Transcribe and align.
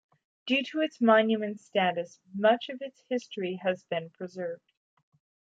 Due 0.47 0.63
to 0.63 0.81
its 0.81 0.99
monument 0.99 1.59
status, 1.59 2.19
much 2.33 2.69
of 2.69 2.81
its 2.81 3.03
history 3.07 3.57
has 3.61 3.83
been 3.83 4.09
preserved. 4.09 4.71